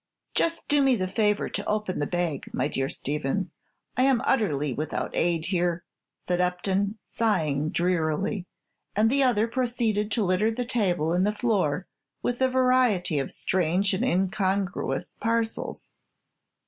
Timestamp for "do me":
0.67-0.95